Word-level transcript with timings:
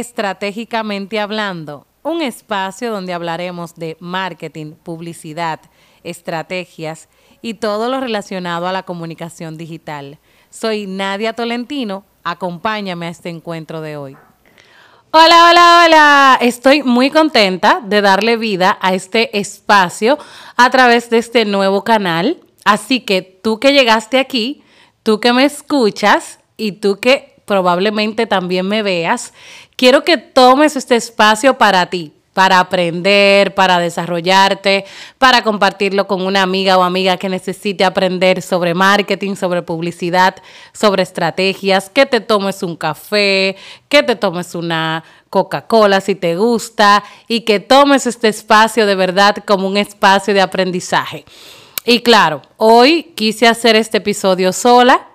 Estratégicamente 0.00 1.20
Hablando, 1.20 1.86
un 2.02 2.22
espacio 2.22 2.90
donde 2.90 3.12
hablaremos 3.12 3.74
de 3.74 3.98
marketing, 4.00 4.72
publicidad, 4.72 5.60
estrategias 6.04 7.10
y 7.42 7.52
todo 7.52 7.90
lo 7.90 8.00
relacionado 8.00 8.66
a 8.66 8.72
la 8.72 8.84
comunicación 8.84 9.58
digital. 9.58 10.18
Soy 10.48 10.86
Nadia 10.86 11.34
Tolentino, 11.34 12.04
acompáñame 12.24 13.08
a 13.08 13.10
este 13.10 13.28
encuentro 13.28 13.82
de 13.82 13.98
hoy. 13.98 14.16
Hola, 15.10 15.50
hola, 15.50 15.82
hola. 15.84 16.38
Estoy 16.40 16.82
muy 16.82 17.10
contenta 17.10 17.82
de 17.84 18.00
darle 18.00 18.38
vida 18.38 18.78
a 18.80 18.94
este 18.94 19.38
espacio 19.38 20.16
a 20.56 20.70
través 20.70 21.10
de 21.10 21.18
este 21.18 21.44
nuevo 21.44 21.84
canal. 21.84 22.40
Así 22.64 23.00
que 23.00 23.20
tú 23.20 23.60
que 23.60 23.74
llegaste 23.74 24.18
aquí, 24.18 24.62
tú 25.02 25.20
que 25.20 25.34
me 25.34 25.44
escuchas 25.44 26.38
y 26.56 26.72
tú 26.72 27.00
que 27.00 27.29
probablemente 27.50 28.28
también 28.28 28.68
me 28.68 28.80
veas, 28.80 29.32
quiero 29.74 30.04
que 30.04 30.16
tomes 30.16 30.76
este 30.76 30.94
espacio 30.94 31.58
para 31.58 31.86
ti, 31.86 32.12
para 32.32 32.60
aprender, 32.60 33.56
para 33.56 33.80
desarrollarte, 33.80 34.84
para 35.18 35.42
compartirlo 35.42 36.06
con 36.06 36.22
una 36.22 36.42
amiga 36.42 36.78
o 36.78 36.84
amiga 36.84 37.16
que 37.16 37.28
necesite 37.28 37.84
aprender 37.84 38.40
sobre 38.40 38.72
marketing, 38.72 39.34
sobre 39.34 39.62
publicidad, 39.62 40.36
sobre 40.72 41.02
estrategias, 41.02 41.90
que 41.90 42.06
te 42.06 42.20
tomes 42.20 42.62
un 42.62 42.76
café, 42.76 43.56
que 43.88 44.04
te 44.04 44.14
tomes 44.14 44.54
una 44.54 45.02
Coca-Cola 45.28 46.00
si 46.00 46.14
te 46.14 46.36
gusta 46.36 47.02
y 47.26 47.40
que 47.40 47.58
tomes 47.58 48.06
este 48.06 48.28
espacio 48.28 48.86
de 48.86 48.94
verdad 48.94 49.38
como 49.44 49.66
un 49.66 49.76
espacio 49.76 50.34
de 50.34 50.40
aprendizaje. 50.40 51.24
Y 51.84 51.98
claro, 51.98 52.42
hoy 52.58 53.12
quise 53.16 53.48
hacer 53.48 53.74
este 53.74 53.96
episodio 53.96 54.52
sola 54.52 55.09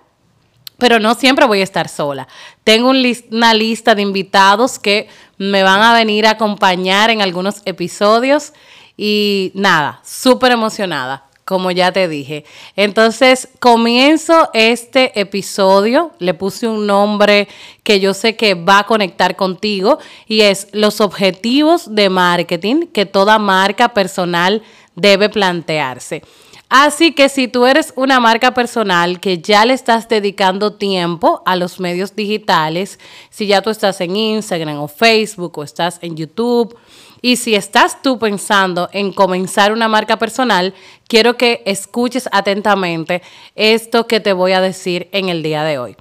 pero 0.78 1.00
no 1.00 1.16
siempre 1.16 1.46
voy 1.46 1.62
a 1.62 1.64
estar 1.64 1.88
sola. 1.90 2.28
Tengo 2.64 2.92
una 3.32 3.54
lista 3.54 3.96
de 3.96 4.02
invitados 4.02 4.80
que 4.80 5.08
me 5.38 5.64
van 5.64 5.82
a 5.82 5.94
venir 5.94 6.26
a 6.26 6.32
acompañar 6.32 7.10
en 7.10 7.22
algunos 7.22 7.62
episodios 7.66 8.54
y 8.98 9.52
nada, 9.54 10.02
súper 10.04 10.52
emocionada, 10.52 11.26
como 11.44 11.72
ya 11.72 11.92
te 11.92 12.08
dije. 12.08 12.46
Entonces, 12.76 13.50
comienzo 13.60 14.50
este 14.54 15.20
episodio, 15.20 16.12
le 16.20 16.34
puse 16.34 16.68
un 16.68 16.88
nombre 16.88 17.48
que 17.84 18.00
yo 18.00 18.14
sé 18.14 18.36
que 18.36 18.54
va 18.54 18.80
a 18.80 18.86
conectar 18.86 19.36
contigo 19.36 20.00
y 20.28 20.42
es 20.42 20.68
los 20.72 21.02
objetivos 21.02 21.94
de 21.94 22.10
marketing 22.10 22.88
que 22.88 23.06
toda 23.06 23.38
marca 23.38 23.90
personal 23.90 24.64
debe 24.96 25.30
plantearse. 25.30 26.24
Así 26.70 27.14
que 27.14 27.30
si 27.30 27.48
tú 27.48 27.66
eres 27.68 27.94
una 27.96 28.20
marca 28.20 28.54
personal 28.54 29.20
que 29.20 29.38
ya 29.38 29.66
le 29.66 29.74
estás 29.74 30.10
dedicando 30.10 30.74
tiempo 30.74 31.44
a 31.46 31.56
los 31.56 31.80
medios 31.80 32.16
digitales, 32.16 33.00
si 33.30 33.46
ya 33.46 33.62
tú 33.62 33.70
estás 33.70 34.02
en 34.02 34.16
Instagram 34.16 34.80
o 34.80 34.88
Facebook 34.88 35.60
o 35.60 35.64
estás 35.64 36.00
en 36.02 36.16
YouTube, 36.16 36.76
y 37.22 37.38
si 37.38 37.56
estás 37.56 38.02
tú 38.02 38.20
pensando 38.20 38.90
en 38.92 39.12
comenzar 39.12 39.72
una 39.74 39.88
marca 39.88 40.18
personal, 40.18 40.74
quiero 41.08 41.38
que 41.38 41.64
escuches 41.66 42.30
atentamente 42.32 43.22
esto 43.56 44.06
que 44.06 44.20
te 44.20 44.34
voy 44.34 44.52
a 44.52 44.62
decir 44.62 45.08
en 45.12 45.30
el 45.30 45.42
día 45.44 45.64
de 45.64 45.80
hoy. 45.80 45.96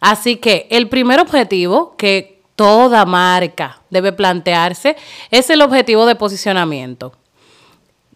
Así 0.00 0.36
que 0.36 0.66
el 0.70 0.88
primer 0.88 1.20
objetivo 1.20 1.94
que 1.96 2.42
toda 2.56 3.04
marca 3.04 3.82
debe 3.90 4.12
plantearse 4.12 4.96
es 5.30 5.48
el 5.50 5.62
objetivo 5.62 6.04
de 6.04 6.14
posicionamiento 6.14 7.12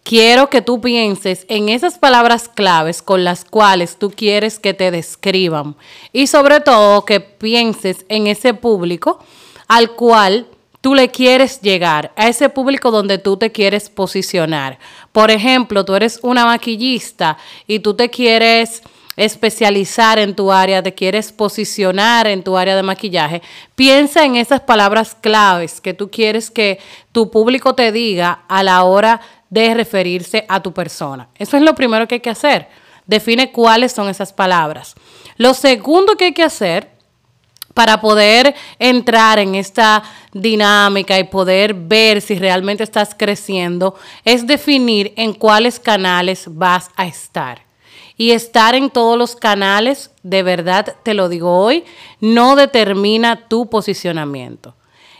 quiero 0.03 0.49
que 0.49 0.61
tú 0.61 0.81
pienses 0.81 1.45
en 1.47 1.69
esas 1.69 1.97
palabras 1.97 2.49
claves 2.49 3.01
con 3.01 3.23
las 3.23 3.45
cuales 3.45 3.97
tú 3.97 4.11
quieres 4.11 4.59
que 4.59 4.73
te 4.73 4.91
describan 4.91 5.75
y 6.11 6.27
sobre 6.27 6.59
todo 6.59 7.05
que 7.05 7.19
pienses 7.19 8.05
en 8.09 8.27
ese 8.27 8.53
público 8.53 9.19
al 9.67 9.91
cual 9.91 10.47
tú 10.81 10.95
le 10.95 11.09
quieres 11.09 11.61
llegar, 11.61 12.11
a 12.15 12.27
ese 12.27 12.49
público 12.49 12.89
donde 12.89 13.19
tú 13.19 13.37
te 13.37 13.51
quieres 13.51 13.89
posicionar. 13.89 14.79
Por 15.11 15.29
ejemplo, 15.29 15.85
tú 15.85 15.95
eres 15.95 16.19
una 16.23 16.45
maquillista 16.45 17.37
y 17.67 17.79
tú 17.79 17.93
te 17.93 18.09
quieres 18.09 18.81
especializar 19.15 20.17
en 20.17 20.35
tu 20.35 20.51
área, 20.51 20.81
te 20.81 20.93
quieres 20.93 21.31
posicionar 21.31 22.25
en 22.27 22.43
tu 22.43 22.57
área 22.57 22.75
de 22.75 22.81
maquillaje, 22.81 23.41
piensa 23.75 24.25
en 24.25 24.35
esas 24.35 24.61
palabras 24.61 25.15
claves 25.19 25.79
que 25.79 25.93
tú 25.93 26.09
quieres 26.09 26.49
que 26.49 26.79
tu 27.11 27.29
público 27.29 27.75
te 27.75 27.91
diga 27.91 28.43
a 28.47 28.63
la 28.63 28.83
hora 28.83 29.17
de 29.17 29.40
referirse 29.51 30.45
a 30.47 30.61
tu 30.61 30.73
persona. 30.73 31.29
Eso 31.37 31.57
es 31.57 31.63
lo 31.63 31.75
primero 31.75 32.07
que 32.07 32.15
hay 32.15 32.21
que 32.21 32.29
hacer. 32.29 32.67
Define 33.05 33.51
cuáles 33.51 33.91
son 33.91 34.09
esas 34.09 34.31
palabras. 34.31 34.95
Lo 35.37 35.53
segundo 35.53 36.15
que 36.15 36.25
hay 36.25 36.33
que 36.33 36.43
hacer 36.43 36.89
para 37.73 38.01
poder 38.01 38.55
entrar 38.79 39.39
en 39.39 39.55
esta 39.55 40.03
dinámica 40.33 41.17
y 41.19 41.25
poder 41.25 41.73
ver 41.73 42.21
si 42.21 42.35
realmente 42.35 42.83
estás 42.83 43.15
creciendo 43.15 43.95
es 44.25 44.45
definir 44.47 45.13
en 45.15 45.33
cuáles 45.33 45.79
canales 45.79 46.45
vas 46.47 46.89
a 46.95 47.05
estar. 47.05 47.63
Y 48.17 48.31
estar 48.31 48.75
en 48.75 48.89
todos 48.89 49.17
los 49.17 49.35
canales, 49.35 50.11
de 50.21 50.43
verdad 50.43 50.95
te 51.03 51.13
lo 51.13 51.27
digo 51.27 51.57
hoy, 51.57 51.85
no 52.19 52.55
determina 52.55 53.47
tu 53.47 53.69
posicionamiento 53.69 54.75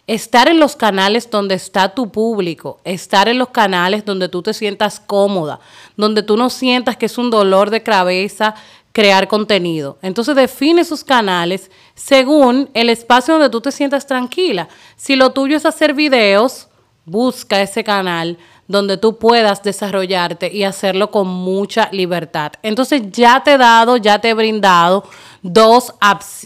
estar 0.08 0.50
en 0.50 0.60
los 0.60 0.76
canales 0.76 1.30
donde 1.30 1.56
está 1.56 1.90
tu 1.94 2.12
público, 2.12 2.80
estar 2.84 3.28
en 3.28 3.38
los 3.38 3.50
canales 3.50 4.06
donde 4.06 4.30
tú 4.30 4.42
te 4.42 4.54
sientas 4.54 5.00
cómoda, 5.00 5.60
donde 5.96 6.24
tú 6.24 6.38
no 6.38 6.50
sientas 6.50 6.98
que 6.98 7.06
es 7.06 7.18
un 7.18 7.30
dolor 7.30 7.70
de 7.70 7.84
cabeza 7.84 8.56
crear 8.92 9.28
contenido. 9.28 9.98
Entonces 10.02 10.36
define 10.36 10.82
esos 10.82 11.04
canales 11.04 11.72
según 11.96 12.70
el 12.74 12.90
espacio 12.90 13.36
donde 13.36 13.50
tú 13.50 13.62
te 13.62 13.72
sientas 13.72 14.06
tranquila. 14.06 14.68
Si 14.96 15.16
lo 15.16 15.32
tuyo 15.32 15.56
es 15.56 15.66
hacer 15.66 15.94
videos, 15.94 16.68
busca 17.06 17.62
ese 17.62 17.84
canal 17.84 18.38
donde 18.68 18.98
tú 18.98 19.18
puedas 19.18 19.64
desarrollarte 19.64 20.52
y 20.52 20.64
hacerlo 20.64 21.12
con 21.12 21.28
mucha 21.28 21.90
libertad. 21.92 22.54
Entonces 22.64 23.04
ya 23.12 23.44
te 23.44 23.54
he 23.54 23.58
dado, 23.58 23.98
ya 23.98 24.20
te 24.20 24.30
he 24.30 24.34
brindado 24.34 25.04
dos, 25.42 25.94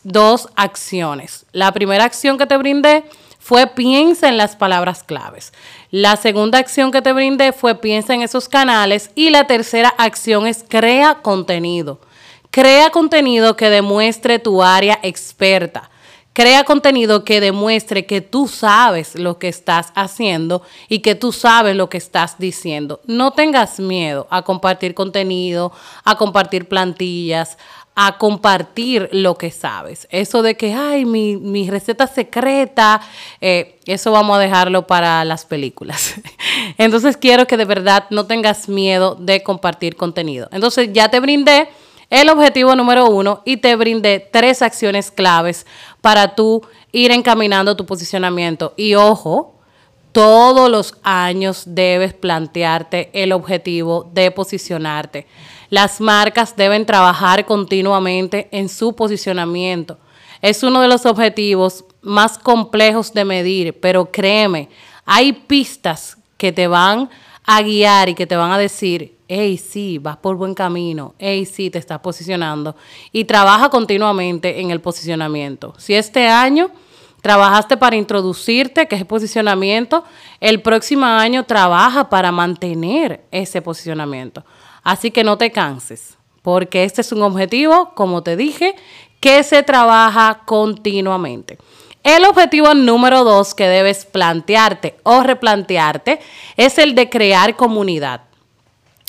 dos 0.04 0.50
acciones. 0.56 1.46
La 1.52 1.72
primera 1.72 2.04
acción 2.04 2.38
que 2.38 2.48
te 2.48 2.58
brindé 2.58 3.06
fue 3.46 3.68
piensa 3.68 4.28
en 4.28 4.38
las 4.38 4.56
palabras 4.56 5.04
claves. 5.04 5.54
La 5.92 6.16
segunda 6.16 6.58
acción 6.58 6.92
que 6.92 7.04
te 7.04 7.14
brindé 7.14 7.54
fue 7.54 7.76
piensa 7.76 8.16
en 8.16 8.24
esos 8.24 8.50
canales 8.50 9.12
y 9.14 9.30
la 9.30 9.46
tercera 9.46 9.90
acción 10.00 10.48
es 10.48 10.66
crea 10.68 11.20
contenido. 11.22 12.00
Crea 12.50 12.90
contenido 12.90 13.56
que 13.56 13.70
demuestre 13.70 14.40
tu 14.40 14.64
área 14.64 14.98
experta. 15.04 15.92
Crea 16.34 16.64
contenido 16.64 17.24
que 17.24 17.40
demuestre 17.40 18.08
que 18.08 18.20
tú 18.20 18.48
sabes 18.48 19.14
lo 19.14 19.38
que 19.38 19.48
estás 19.48 19.94
haciendo 19.94 20.64
y 20.90 21.00
que 21.00 21.14
tú 21.14 21.32
sabes 21.32 21.76
lo 21.76 21.88
que 21.88 21.98
estás 21.98 22.40
diciendo. 22.40 23.00
No 23.06 23.30
tengas 23.30 23.80
miedo 23.80 24.26
a 24.32 24.42
compartir 24.42 24.96
contenido, 24.96 25.72
a 26.04 26.18
compartir 26.18 26.68
plantillas, 26.68 27.60
a 27.96 28.18
compartir 28.18 29.10
lo 29.14 29.36
que 29.36 29.52
sabes. 29.52 30.08
Eso 30.12 30.42
de 30.42 30.56
que, 30.56 30.74
ay, 30.74 31.06
mi, 31.06 31.70
receta 31.70 32.08
secreta, 32.08 33.02
eh, 33.40 33.80
eso 33.86 34.12
vamos 34.12 34.36
a 34.38 34.40
dejarlo 34.40 34.86
para 34.86 35.24
las 35.24 35.46
películas. 35.46 36.16
Entonces 36.78 37.16
quiero 37.16 37.48
que 37.48 37.56
de 37.56 37.66
verdad 37.66 38.06
no 38.10 38.26
tengas 38.26 38.68
miedo 38.68 39.16
de 39.16 39.42
compartir 39.44 39.96
contenido. 39.96 40.50
Entonces 40.52 40.90
ya 40.92 41.10
te 41.10 41.22
brindé 41.22 41.70
el 42.10 42.30
objetivo 42.30 42.76
número 42.76 43.08
uno 43.10 43.42
y 43.46 43.58
te 43.58 43.76
brindé 43.76 44.20
tres 44.20 44.62
acciones 44.62 45.10
claves 45.10 45.66
para 46.02 46.36
tú 46.36 46.62
ir 46.92 47.12
encaminando 47.12 47.78
tu 47.78 47.86
posicionamiento. 47.86 48.74
Y 48.76 48.96
ojo, 48.96 49.56
todos 50.12 50.70
los 50.70 50.96
años 51.04 51.64
debes 51.66 52.14
plantearte 52.14 53.10
el 53.14 53.32
objetivo 53.32 54.10
de 54.14 54.32
posicionarte. 54.32 55.28
Las 55.76 56.00
marcas 56.00 56.56
deben 56.56 56.86
trabajar 56.86 57.46
continuamente 57.46 58.48
en 58.54 58.70
su 58.70 58.96
posicionamiento. 58.96 59.98
Es 60.42 60.64
uno 60.64 60.80
de 60.80 60.88
los 60.88 61.06
objetivos 61.06 61.84
más 62.02 62.38
complejos 62.38 63.14
de 63.14 63.26
medir, 63.26 63.78
pero 63.82 64.10
créeme, 64.10 64.70
hay 65.04 65.34
pistas 65.34 66.18
que 66.38 66.54
te 66.54 66.68
van 66.68 67.10
a 67.44 67.62
guiar 67.62 68.08
y 68.08 68.16
que 68.16 68.26
te 68.26 68.38
van 68.38 68.54
a 68.54 68.58
decir, 68.58 69.18
hey, 69.28 69.58
sí, 69.58 69.98
vas 69.98 70.16
por 70.16 70.38
buen 70.38 70.54
camino, 70.54 71.14
hey, 71.20 71.46
sí, 71.46 71.70
te 71.70 71.80
estás 71.80 72.00
posicionando. 72.00 72.78
Y 73.12 73.26
trabaja 73.26 73.68
continuamente 73.68 74.62
en 74.62 74.72
el 74.72 74.80
posicionamiento. 74.80 75.74
Si 75.78 75.94
este 75.94 76.30
año 76.30 76.72
trabajaste 77.22 77.76
para 77.76 77.98
introducirte, 77.98 78.88
que 78.88 78.96
es 78.96 79.04
posicionamiento, 79.04 80.06
el 80.40 80.62
próximo 80.62 81.06
año 81.06 81.44
trabaja 81.44 82.10
para 82.10 82.32
mantener 82.32 83.26
ese 83.30 83.62
posicionamiento. 83.62 84.46
Así 84.86 85.10
que 85.10 85.24
no 85.24 85.38
te 85.38 85.52
canses, 85.52 86.16
porque 86.44 86.84
este 86.84 87.02
es 87.02 87.12
un 87.12 87.24
objetivo, 87.24 87.94
como 87.96 88.22
te 88.22 88.38
dije, 88.38 88.76
que 89.20 89.42
se 89.44 89.64
trabaja 89.64 90.44
continuamente. 90.46 91.58
El 92.04 92.24
objetivo 92.26 92.76
número 92.76 93.24
dos 93.24 93.56
que 93.56 93.68
debes 93.68 94.06
plantearte 94.06 94.96
o 95.02 95.24
replantearte 95.24 96.20
es 96.56 96.78
el 96.78 96.94
de 96.94 97.10
crear 97.10 97.56
comunidad. 97.56 98.22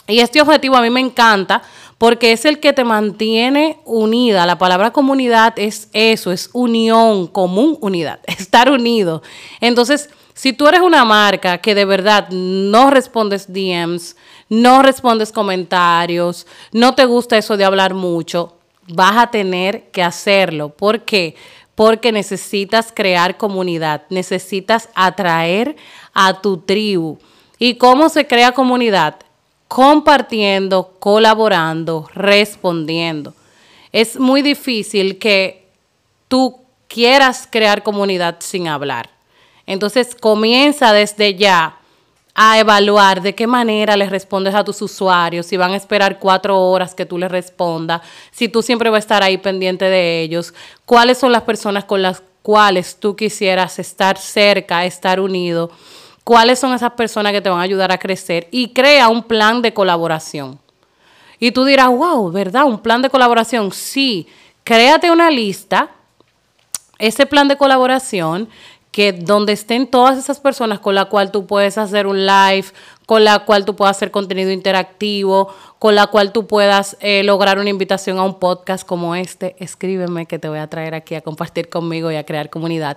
Y 0.08 0.20
este 0.20 0.40
objetivo 0.40 0.76
a 0.76 0.80
mí 0.80 0.88
me 0.88 1.00
encanta 1.00 1.62
porque 1.98 2.32
es 2.32 2.46
el 2.46 2.58
que 2.58 2.72
te 2.72 2.84
mantiene 2.84 3.80
unida. 3.84 4.46
La 4.46 4.56
palabra 4.56 4.92
comunidad 4.92 5.52
es 5.58 5.90
eso, 5.92 6.32
es 6.32 6.48
unión, 6.54 7.26
común, 7.26 7.76
unidad, 7.82 8.20
estar 8.26 8.70
unido. 8.70 9.22
Entonces, 9.60 10.08
si 10.32 10.52
tú 10.52 10.66
eres 10.68 10.80
una 10.80 11.04
marca 11.04 11.58
que 11.58 11.74
de 11.74 11.84
verdad 11.84 12.28
no 12.30 12.90
respondes 12.90 13.52
DMs, 13.52 14.16
no 14.48 14.82
respondes 14.82 15.32
comentarios, 15.32 16.46
no 16.72 16.94
te 16.94 17.04
gusta 17.04 17.36
eso 17.36 17.56
de 17.56 17.64
hablar 17.64 17.94
mucho, 17.94 18.56
vas 18.88 19.16
a 19.16 19.30
tener 19.30 19.90
que 19.90 20.02
hacerlo. 20.02 20.68
¿Por 20.68 21.02
qué? 21.02 21.34
Porque 21.74 22.12
necesitas 22.12 22.92
crear 22.94 23.36
comunidad, 23.36 24.02
necesitas 24.08 24.88
atraer 24.94 25.76
a 26.14 26.40
tu 26.40 26.58
tribu. 26.58 27.18
¿Y 27.58 27.74
cómo 27.74 28.08
se 28.08 28.26
crea 28.26 28.52
comunidad? 28.52 29.16
Compartiendo, 29.68 30.94
colaborando, 30.98 32.08
respondiendo. 32.14 33.34
Es 33.92 34.18
muy 34.18 34.42
difícil 34.42 35.18
que 35.18 35.66
tú 36.28 36.60
quieras 36.88 37.48
crear 37.50 37.82
comunidad 37.82 38.36
sin 38.40 38.68
hablar. 38.68 39.10
Entonces 39.66 40.14
comienza 40.14 40.92
desde 40.92 41.34
ya 41.34 41.78
a 42.38 42.58
evaluar 42.58 43.22
de 43.22 43.34
qué 43.34 43.46
manera 43.46 43.96
les 43.96 44.10
respondes 44.10 44.54
a 44.54 44.62
tus 44.62 44.82
usuarios, 44.82 45.46
si 45.46 45.56
van 45.56 45.72
a 45.72 45.76
esperar 45.76 46.18
cuatro 46.18 46.60
horas 46.60 46.94
que 46.94 47.06
tú 47.06 47.16
les 47.16 47.30
respondas, 47.30 48.02
si 48.30 48.48
tú 48.48 48.60
siempre 48.60 48.90
vas 48.90 48.98
a 48.98 49.00
estar 49.00 49.22
ahí 49.22 49.38
pendiente 49.38 49.86
de 49.86 50.20
ellos, 50.20 50.52
cuáles 50.84 51.16
son 51.16 51.32
las 51.32 51.42
personas 51.42 51.84
con 51.84 52.02
las 52.02 52.22
cuales 52.42 53.00
tú 53.00 53.16
quisieras 53.16 53.78
estar 53.78 54.18
cerca, 54.18 54.84
estar 54.84 55.18
unido, 55.18 55.70
cuáles 56.24 56.58
son 56.58 56.74
esas 56.74 56.92
personas 56.92 57.32
que 57.32 57.40
te 57.40 57.48
van 57.48 57.60
a 57.60 57.62
ayudar 57.62 57.90
a 57.90 57.98
crecer 57.98 58.48
y 58.50 58.68
crea 58.74 59.08
un 59.08 59.22
plan 59.22 59.62
de 59.62 59.72
colaboración. 59.72 60.60
Y 61.38 61.52
tú 61.52 61.64
dirás, 61.64 61.88
wow, 61.88 62.30
¿verdad? 62.30 62.66
Un 62.66 62.80
plan 62.80 63.00
de 63.00 63.08
colaboración. 63.08 63.72
Sí, 63.72 64.26
créate 64.62 65.10
una 65.10 65.30
lista, 65.30 65.88
ese 66.98 67.24
plan 67.24 67.48
de 67.48 67.56
colaboración 67.56 68.48
que 68.96 69.12
donde 69.12 69.52
estén 69.52 69.86
todas 69.86 70.16
esas 70.16 70.40
personas 70.40 70.78
con 70.78 70.94
la 70.94 71.04
cual 71.04 71.30
tú 71.30 71.46
puedes 71.46 71.76
hacer 71.76 72.06
un 72.06 72.24
live, 72.24 72.64
con 73.04 73.24
la 73.24 73.40
cual 73.40 73.66
tú 73.66 73.76
puedas 73.76 73.94
hacer 73.94 74.10
contenido 74.10 74.50
interactivo, 74.50 75.54
con 75.78 75.94
la 75.94 76.06
cual 76.06 76.32
tú 76.32 76.46
puedas 76.46 76.96
eh, 77.00 77.22
lograr 77.22 77.58
una 77.58 77.68
invitación 77.68 78.16
a 78.16 78.22
un 78.22 78.38
podcast 78.38 78.86
como 78.86 79.14
este, 79.14 79.54
escríbeme 79.58 80.24
que 80.24 80.38
te 80.38 80.48
voy 80.48 80.60
a 80.60 80.70
traer 80.70 80.94
aquí 80.94 81.14
a 81.14 81.20
compartir 81.20 81.68
conmigo 81.68 82.10
y 82.10 82.16
a 82.16 82.24
crear 82.24 82.48
comunidad. 82.48 82.96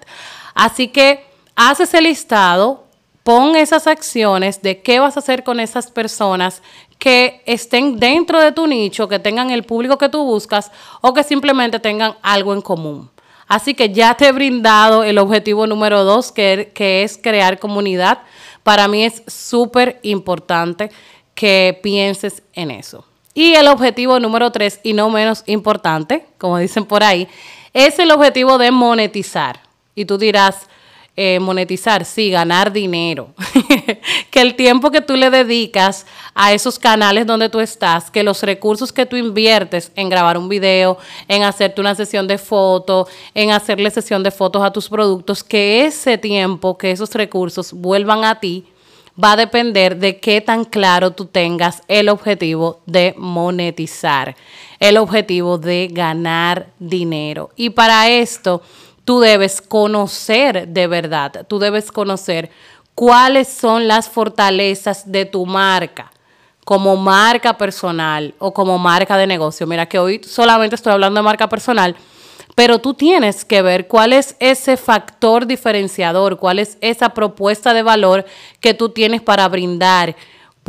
Así 0.53 0.87
que 0.87 1.25
haz 1.53 1.81
ese 1.81 1.99
listado, 1.99 2.85
pon 3.23 3.57
esas 3.57 3.85
acciones 3.85 4.61
de 4.61 4.81
qué 4.81 5.01
vas 5.01 5.17
a 5.17 5.19
hacer 5.19 5.43
con 5.43 5.59
esas 5.59 5.91
personas 5.91 6.63
que 6.97 7.41
estén 7.45 7.99
dentro 7.99 8.39
de 8.39 8.53
tu 8.53 8.67
nicho, 8.67 9.09
que 9.09 9.19
tengan 9.19 9.49
el 9.49 9.63
público 9.63 9.97
que 9.97 10.07
tú 10.07 10.23
buscas 10.23 10.71
o 11.01 11.13
que 11.13 11.25
simplemente 11.25 11.77
tengan 11.77 12.15
algo 12.21 12.53
en 12.53 12.61
común. 12.61 13.11
Así 13.49 13.73
que 13.73 13.91
ya 13.91 14.13
te 14.13 14.27
he 14.27 14.31
brindado 14.31 15.03
el 15.03 15.17
objetivo 15.17 15.65
número 15.65 16.03
dos, 16.03 16.31
que, 16.31 16.71
es 16.75 17.17
crear 17.17 17.57
comunidad. 17.57 18.19
Para 18.61 18.87
mí 18.87 19.03
es 19.03 19.23
súper 19.25 19.99
importante 20.03 20.91
que 21.33 21.79
pienses 21.81 22.43
en 22.53 22.69
eso. 22.69 23.05
Y 23.33 23.55
el 23.55 23.67
objetivo 23.67 24.19
número 24.19 24.51
tres, 24.51 24.79
y 24.83 24.93
no 24.93 25.09
menos 25.09 25.41
importante, 25.47 26.27
como 26.37 26.59
dicen 26.59 26.85
por 26.85 27.03
ahí, 27.03 27.27
es 27.73 27.97
el 27.97 28.11
objetivo 28.11 28.59
de 28.59 28.69
monetizar. 28.69 29.61
Y 29.95 30.05
tú 30.05 30.19
dirás, 30.19 30.67
eh, 31.21 31.37
monetizar, 31.41 32.05
sí, 32.05 32.29
ganar 32.29 32.71
dinero. 32.71 33.33
que 34.31 34.39
el 34.39 34.55
tiempo 34.55 34.89
que 34.89 35.01
tú 35.01 35.17
le 35.17 35.29
dedicas 35.29 36.05
a 36.33 36.53
esos 36.53 36.79
canales 36.79 37.27
donde 37.27 37.49
tú 37.49 37.59
estás, 37.59 38.09
que 38.09 38.23
los 38.23 38.41
recursos 38.41 38.93
que 38.93 39.05
tú 39.05 39.17
inviertes 39.17 39.91
en 39.97 40.07
grabar 40.07 40.37
un 40.37 40.47
video, 40.47 40.97
en 41.27 41.43
hacerte 41.43 41.81
una 41.81 41.93
sesión 41.93 42.25
de 42.25 42.37
fotos, 42.37 43.09
en 43.33 43.51
hacerle 43.51 43.91
sesión 43.91 44.23
de 44.23 44.31
fotos 44.31 44.63
a 44.63 44.71
tus 44.71 44.87
productos, 44.87 45.43
que 45.43 45.85
ese 45.85 46.17
tiempo, 46.17 46.77
que 46.77 46.91
esos 46.91 47.13
recursos 47.13 47.73
vuelvan 47.73 48.23
a 48.23 48.39
ti, 48.39 48.63
va 49.21 49.33
a 49.33 49.35
depender 49.35 49.97
de 49.97 50.21
qué 50.21 50.39
tan 50.39 50.63
claro 50.63 51.11
tú 51.11 51.25
tengas 51.25 51.83
el 51.89 52.07
objetivo 52.07 52.79
de 52.85 53.13
monetizar, 53.17 54.37
el 54.79 54.95
objetivo 54.95 55.57
de 55.57 55.89
ganar 55.91 56.67
dinero. 56.79 57.49
Y 57.57 57.71
para 57.71 58.07
esto 58.07 58.61
tú 59.09 59.21
debes 59.21 59.59
conocer 59.59 60.67
de 60.67 60.85
verdad, 60.85 61.43
tú 61.47 61.57
debes 61.57 61.91
conocer 61.91 62.51
cuáles 62.93 63.47
son 63.47 63.87
las 63.87 64.07
fortalezas 64.07 65.11
de 65.11 65.25
tu 65.25 65.47
marca 65.47 66.11
como 66.63 66.95
marca 66.95 67.57
personal 67.57 68.35
o 68.37 68.53
como 68.53 68.77
marca 68.77 69.17
de 69.17 69.25
negocio. 69.25 69.65
Mira 69.65 69.87
que 69.87 69.97
hoy 69.97 70.21
solamente 70.23 70.75
estoy 70.75 70.93
hablando 70.93 71.21
de 71.21 71.23
marca 71.23 71.49
personal, 71.49 71.95
pero 72.53 72.77
tú 72.77 72.93
tienes 72.93 73.43
que 73.45 73.63
ver 73.63 73.87
cuál 73.87 74.13
es 74.13 74.35
ese 74.39 74.77
factor 74.77 75.47
diferenciador, 75.47 76.37
cuál 76.37 76.59
es 76.59 76.77
esa 76.79 77.09
propuesta 77.09 77.73
de 77.73 77.81
valor 77.81 78.25
que 78.59 78.75
tú 78.75 78.89
tienes 78.89 79.23
para 79.23 79.47
brindar, 79.47 80.15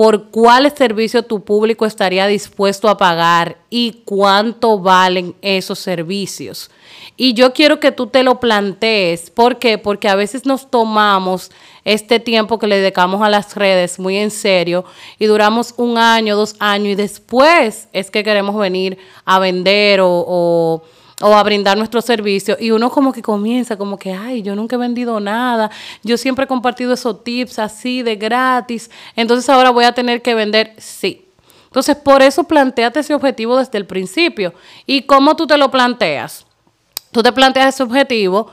por 0.00 0.31
cuál 0.31 0.75
servicio 0.75 1.25
tu 1.25 1.44
público 1.44 1.85
estaría 1.85 2.26
dispuesto 2.26 2.88
a 2.88 2.97
pagar 2.97 3.58
y 3.69 4.00
cuánto 4.06 4.79
valen 4.79 5.35
esos 5.43 5.79
servicios. 5.79 6.70
Y 7.19 7.35
yo 7.35 7.52
quiero 7.52 7.81
que 7.81 7.93
tú 7.93 8.06
te 8.06 8.23
lo 8.23 8.41
plantees. 8.41 9.29
¿Por 9.29 9.58
qué? 9.58 9.76
Porque 9.76 10.08
a 10.08 10.14
veces 10.14 10.47
nos 10.47 10.70
tomamos 10.70 11.50
este 11.85 12.19
tiempo 12.19 12.58
que 12.58 12.67
le 12.67 12.81
dedicamos 12.81 13.20
a 13.20 13.29
las 13.29 13.55
redes 13.56 13.99
muy 13.99 14.17
en 14.17 14.31
serio 14.31 14.87
y 15.19 15.26
duramos 15.26 15.75
un 15.76 15.99
año, 15.99 16.35
dos 16.35 16.56
años 16.61 16.93
y 16.93 16.94
después 16.94 17.88
es 17.93 18.11
que 18.11 18.25
queremos 18.25 18.56
venir 18.56 18.97
a 19.26 19.38
vender 19.38 20.00
o, 20.02 20.82
a 21.20 21.43
brindar 21.43 21.76
nuestro 21.76 22.00
servicio 22.00 22.56
y 22.58 22.70
uno 22.70 22.90
como 22.90 23.12
que 23.12 23.22
comienza 23.22 23.76
como 23.76 23.99
que, 23.99 24.12
ay, 24.12 24.43
yo 24.43 24.56
nunca 24.56 24.76
he 24.76 24.78
vendido 24.78 25.20
nada, 25.20 25.70
yo 26.02 26.17
siempre 26.17 26.44
he 26.44 26.49
compartido 26.49 26.94
esos 26.94 27.22
tips 27.22 27.58
así 27.58 28.02
de 28.02 28.17
gratis, 28.17 28.90
entonces 29.17 29.49
ahora 29.49 29.70
voy 29.70 29.84
a 29.84 29.93
tener 29.93 30.22
que 30.22 30.34
vender, 30.34 30.75
sí. 30.78 31.26
Entonces, 31.64 31.94
por 31.94 32.20
eso 32.20 32.44
planteate 32.44 32.99
ese 32.99 33.14
objetivo 33.14 33.56
desde 33.56 33.78
el 33.78 33.87
principio. 33.87 34.52
¿Y 34.87 35.02
cómo 35.02 35.37
tú 35.37 35.46
te 35.46 35.56
lo 35.56 35.70
planteas? 35.70 36.44
Tú 37.12 37.23
te 37.23 37.31
planteas 37.31 37.75
ese 37.75 37.84
objetivo 37.84 38.50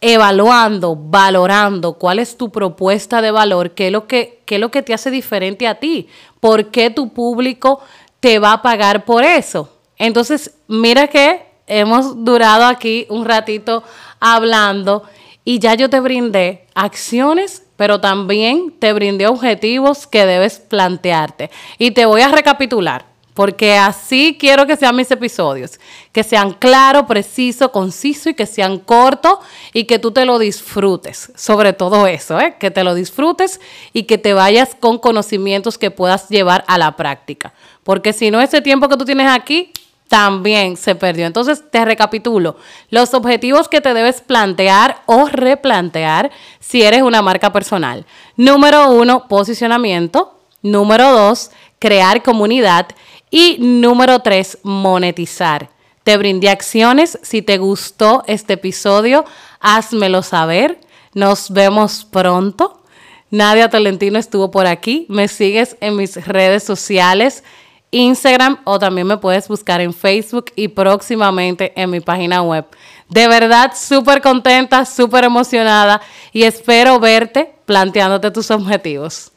evaluando, 0.00 0.94
valorando 0.94 1.94
cuál 1.94 2.18
es 2.18 2.36
tu 2.36 2.50
propuesta 2.50 3.22
de 3.22 3.30
valor, 3.30 3.70
qué 3.70 3.86
es 3.86 3.92
lo 3.92 4.06
que, 4.06 4.42
qué 4.44 4.56
es 4.56 4.60
lo 4.60 4.70
que 4.70 4.82
te 4.82 4.92
hace 4.92 5.10
diferente 5.10 5.66
a 5.66 5.76
ti, 5.76 6.08
por 6.38 6.70
qué 6.70 6.90
tu 6.90 7.14
público 7.14 7.80
te 8.20 8.38
va 8.38 8.52
a 8.52 8.62
pagar 8.62 9.06
por 9.06 9.24
eso. 9.24 9.72
Entonces, 9.96 10.54
mira 10.68 11.08
que 11.08 11.47
hemos 11.68 12.24
durado 12.24 12.64
aquí 12.64 13.06
un 13.08 13.24
ratito 13.24 13.84
hablando 14.20 15.04
y 15.44 15.58
ya 15.58 15.74
yo 15.74 15.88
te 15.88 16.00
brindé 16.00 16.66
acciones, 16.74 17.62
pero 17.76 18.00
también 18.00 18.74
te 18.78 18.92
brindé 18.92 19.26
objetivos 19.26 20.06
que 20.06 20.26
debes 20.26 20.58
plantearte. 20.58 21.50
Y 21.78 21.92
te 21.92 22.04
voy 22.04 22.20
a 22.20 22.28
recapitular 22.28 23.06
porque 23.38 23.76
así 23.76 24.36
quiero 24.36 24.66
que 24.66 24.76
sean 24.76 24.96
mis 24.96 25.08
episodios, 25.12 25.78
que 26.10 26.24
sean 26.24 26.54
claros, 26.54 27.04
precisos, 27.06 27.70
concisos 27.70 28.26
y 28.26 28.34
que 28.34 28.46
sean 28.46 28.80
cortos 28.80 29.38
y 29.72 29.84
que 29.84 30.00
tú 30.00 30.10
te 30.10 30.24
lo 30.24 30.40
disfrutes, 30.40 31.30
sobre 31.36 31.72
todo 31.72 32.08
eso, 32.08 32.40
¿eh? 32.40 32.56
que 32.58 32.72
te 32.72 32.82
lo 32.82 32.96
disfrutes 32.96 33.60
y 33.92 34.02
que 34.02 34.18
te 34.18 34.32
vayas 34.32 34.74
con 34.74 34.98
conocimientos 34.98 35.78
que 35.78 35.92
puedas 35.92 36.28
llevar 36.28 36.64
a 36.66 36.78
la 36.78 36.96
práctica, 36.96 37.54
porque 37.84 38.12
si 38.12 38.32
no, 38.32 38.40
ese 38.40 38.60
tiempo 38.60 38.88
que 38.88 38.96
tú 38.96 39.04
tienes 39.04 39.28
aquí 39.28 39.70
también 40.08 40.76
se 40.76 40.94
perdió. 40.94 41.26
Entonces, 41.26 41.62
te 41.70 41.84
recapitulo, 41.84 42.56
los 42.90 43.14
objetivos 43.14 43.68
que 43.68 43.80
te 43.80 43.94
debes 43.94 44.20
plantear 44.20 45.02
o 45.06 45.26
replantear 45.26 46.30
si 46.58 46.82
eres 46.82 47.02
una 47.02 47.22
marca 47.22 47.52
personal. 47.52 48.06
Número 48.36 48.90
uno, 48.90 49.28
posicionamiento. 49.28 50.34
Número 50.62 51.12
dos, 51.12 51.50
crear 51.78 52.22
comunidad. 52.22 52.88
Y 53.30 53.58
número 53.60 54.20
tres, 54.20 54.58
monetizar. 54.62 55.68
Te 56.02 56.16
brindé 56.16 56.48
acciones. 56.48 57.18
Si 57.22 57.42
te 57.42 57.58
gustó 57.58 58.24
este 58.26 58.54
episodio, 58.54 59.24
házmelo 59.60 60.22
saber. 60.22 60.80
Nos 61.12 61.50
vemos 61.50 62.06
pronto. 62.10 62.82
Nadia 63.30 63.68
Tolentino 63.68 64.18
estuvo 64.18 64.50
por 64.50 64.66
aquí. 64.66 65.04
Me 65.10 65.28
sigues 65.28 65.76
en 65.80 65.96
mis 65.96 66.26
redes 66.26 66.64
sociales, 66.64 67.44
Instagram 67.90 68.58
o 68.64 68.78
también 68.78 69.06
me 69.06 69.16
puedes 69.16 69.48
buscar 69.48 69.80
en 69.80 69.94
Facebook 69.94 70.46
y 70.56 70.68
próximamente 70.68 71.72
en 71.80 71.90
mi 71.90 72.00
página 72.00 72.42
web. 72.42 72.66
De 73.08 73.26
verdad, 73.28 73.72
súper 73.74 74.20
contenta, 74.20 74.84
súper 74.84 75.24
emocionada 75.24 76.00
y 76.32 76.42
espero 76.42 77.00
verte 77.00 77.54
planteándote 77.64 78.30
tus 78.30 78.50
objetivos. 78.50 79.32